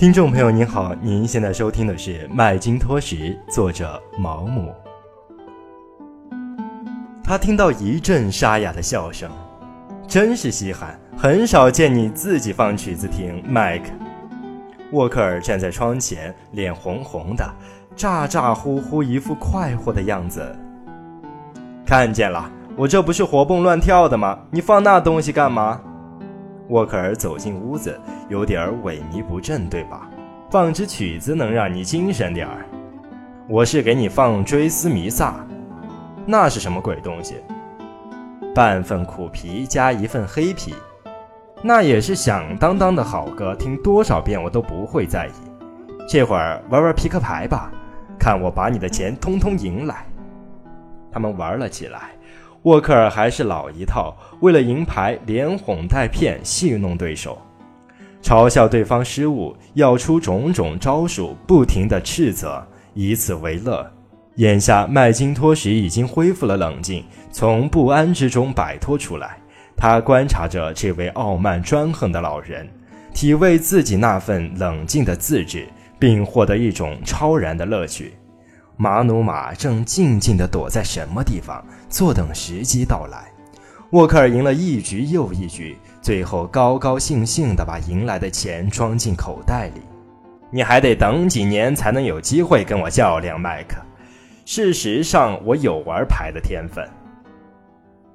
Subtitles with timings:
[0.00, 3.16] 听众朋友您好，您现在收听的是《麦金托什》，
[3.52, 4.74] 作者毛姆。
[7.22, 9.30] 他听到一阵沙哑的笑声，
[10.08, 13.90] 真是稀罕，很少见你自己放曲子听，麦克。
[14.92, 17.46] 沃克尔站在窗前，脸红红的，
[17.94, 20.40] 咋咋呼呼，一副快活的样子。
[21.84, 24.38] 看见了，我这不是活蹦乱跳的吗？
[24.50, 25.78] 你放那东西干嘛？
[26.70, 30.08] 沃克尔走进屋子，有点萎靡不振，对吧？
[30.48, 32.64] 放支曲子能让你精神点儿。
[33.48, 35.44] 我是给你放《追思弥撒》，
[36.24, 37.42] 那是什么鬼东西？
[38.54, 40.72] 半份苦皮加一份黑皮，
[41.60, 45.32] 那也是响当当的好歌，听多少遍我都不会在意。
[46.08, 47.68] 这会儿玩玩扑克牌吧，
[48.16, 50.06] 看我把你的钱通通赢来。
[51.10, 52.10] 他们玩了起来。
[52.64, 57.38] 沃克尔还是老一套，为了赢牌，连哄带骗，戏弄对手，
[58.22, 62.62] 嘲笑对方失误，要出种种招数，不停地斥责，
[62.92, 63.90] 以此为乐。
[64.36, 69.38] 眼下麦金托什已经恢复了冷静，从不安之中摆脱出来。
[69.74, 72.68] 他观察着这位傲慢专横的老人，
[73.14, 75.66] 体味自己那份冷静的自制，
[75.98, 78.12] 并获得一种超然的乐趣。
[78.82, 83.30] 马努马正静静地躲在什么地方，坐等时机到来。
[83.90, 89.82] 沃克尔赢了一局又一局，最后高高兴兴地把赢来的钱装进口袋里。
[90.50, 93.76] 你还得等几年才能有机会跟我较量，麦克。
[94.46, 96.82] 事实上，我有玩牌的天分。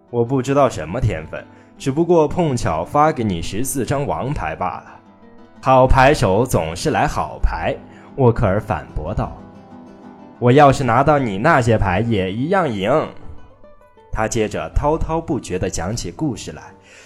[0.10, 1.46] 我不知道什么天分，
[1.78, 5.00] 只不过碰巧发给你十四张王牌罢了。
[5.62, 7.76] 好牌手总是来好牌，
[8.16, 9.38] 沃克尔反驳道。
[10.40, 12.92] 我要是拿到你那些牌，也一样赢。
[14.12, 16.64] 他接着滔滔不绝地讲起故事来，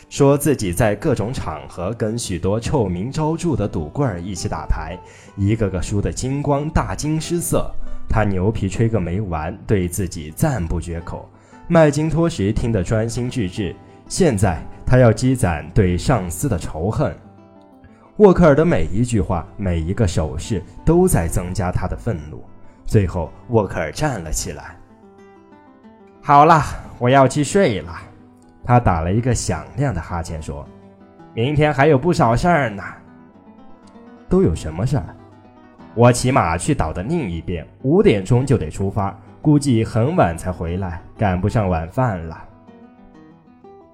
[0.10, 4.98] 说自己在各种场合跟许多臭名昭著的赌棍儿一起打牌，
[5.36, 7.72] 一个个输得精光，大惊失色。
[8.08, 11.30] 他牛皮吹个没完，对自己赞不绝口。
[11.68, 13.76] 麦金托什听得专心致志。
[14.08, 17.16] 现在他要积攒对上司的仇恨。
[18.18, 22.44] 沃克尔的每一句话，每一个手势，都在增加他的愤怒。
[22.90, 24.76] 最后，沃克尔站了起来。
[26.24, 26.60] 好了，
[26.98, 27.94] 我要去睡了。
[28.64, 30.68] 他打了一个响亮的哈欠，说
[31.36, 32.82] ：“明天还有不少事儿呢。”
[34.28, 35.06] 都有什么事儿？
[35.94, 42.44] 我骑马去岛的另一边，五点钟就得出发，估计很晚才回来，赶不上晚饭了。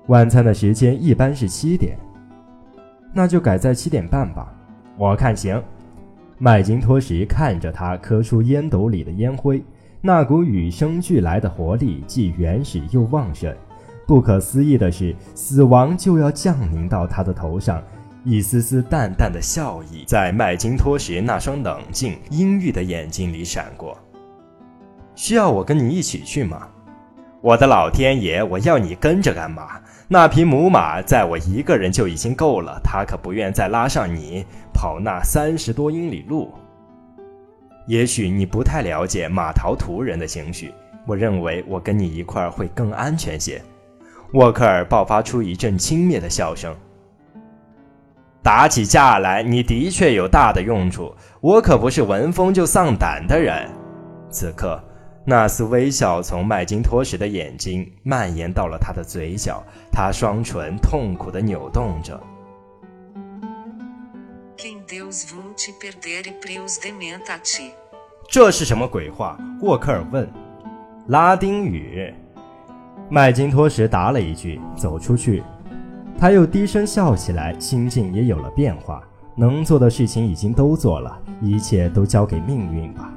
[0.08, 1.98] 晚餐的时间一般是七点，
[3.12, 4.54] 那就改在七点半吧。
[4.96, 5.62] 我看行。
[6.38, 9.64] 麦金托什看着他咳出烟斗里的烟灰，
[10.02, 13.56] 那股与生俱来的活力既原始又旺盛。
[14.06, 17.82] 不可思议的是，死亡就要降临到他的头上。
[18.24, 23.96] 一丝丝淡淡的笑意在麦金托什那双冷静阴郁的眼睛里闪过。
[25.14, 26.68] 需要我跟你一起去吗？
[27.46, 29.80] 我的老天爷，我要你跟着干嘛？
[30.08, 36.52] 那匹母马载我一个人就已经够了，他可不愿再拉上你跑那三十多英里路。
[37.86, 40.74] 也许你不太了解马陶图人的情绪，
[41.06, 43.62] 我认为我跟你一块儿会更安全些。
[44.34, 46.76] 沃克尔爆发出一阵轻蔑的笑声。
[48.42, 53.70] 打起架来，你的确有大的用处，我可不是闻风就丧胆的人。
[54.32, 54.84] 此刻。
[55.28, 62.22] 那丝微笑从麦金托什的眼睛蔓延到了他的嘴角，他双唇痛苦地扭动着。
[68.30, 69.36] 这是什么鬼话？
[69.62, 70.30] 沃克尔问。
[71.08, 72.14] 拉丁语。
[73.10, 75.44] 麦金托什答了一句，走出去。
[76.20, 79.02] 他又低声笑起来，心境也有了变化。
[79.36, 83.12] 能做的事情已经都做了，一切都交给命运吧。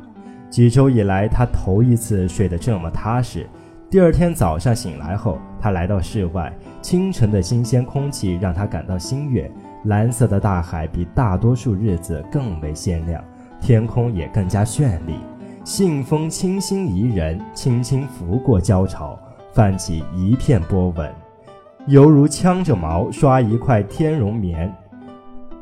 [0.51, 3.47] 几周以来，他头一次睡得这么踏实。
[3.91, 9.51] 第二天早上醒来后，他来到室外，清晨的新鲜空气让他感到新悦。
[9.85, 13.23] 蓝色的大海比大多数日子更为鲜亮，
[13.61, 15.15] 天空也更加绚丽。
[15.65, 19.19] 信风清新宜人，轻轻拂过礁潮，
[19.53, 21.11] 泛起一片波纹，
[21.87, 24.75] 犹如呛着毛刷一块天绒棉。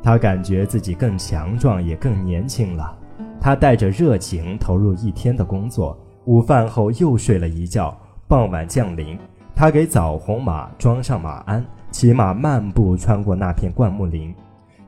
[0.03, 2.97] 他感觉自己更强壮，也更年轻了。
[3.47, 7.97] 他带着热情投入一天的工作，午饭后又睡了一觉。
[8.27, 9.17] 傍晚降临，
[9.55, 14.35] 他给枣红马装上马鞍，骑马漫步穿过那片灌木林，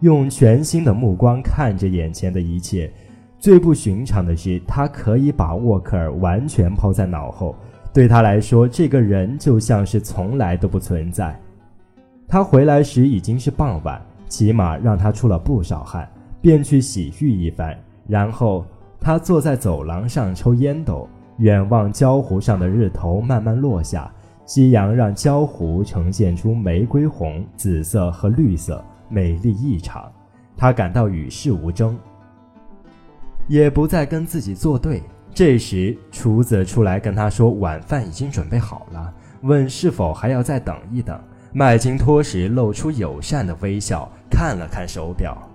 [0.01, 2.93] 用全新的目光看着眼前的一切。
[3.39, 7.55] 最不寻常的是，他可以把沃克尔完全抛在脑后，
[7.93, 11.41] 对他来说，这个人就像是从来都不存在。
[12.27, 16.11] 他回来时已经是傍晚，骑马让他出了不少汗。
[16.41, 17.77] 便去洗浴一番。
[18.09, 18.65] 然后
[19.01, 24.11] 他坐在走廊上抽烟斗，远望礁湖上的日头慢慢落下，
[24.47, 30.11] 夕阳让礁湖呈现出玫瑰红、紫色和绿色，美丽异常。
[30.57, 31.97] 他感到与世无争，
[33.47, 35.01] 也不再跟自己作对。
[35.33, 41.17] 这时，厨子出来跟他说：“晚饭已经准备好了。”问是否还要再等一等。
[41.53, 45.48] 麦金托什露出友善的微笑，看了看手表。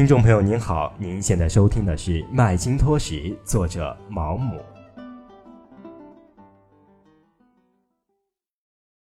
[0.00, 3.14] 听众朋友您好，您现在收听的是《麦金托什》，
[3.44, 4.58] 作者毛姆。